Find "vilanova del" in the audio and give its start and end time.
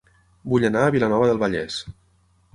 0.95-1.43